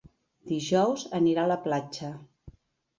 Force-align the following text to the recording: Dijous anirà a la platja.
Dijous 0.51 1.05
anirà 1.21 1.45
a 1.47 1.53
la 1.55 1.61
platja. 1.69 2.13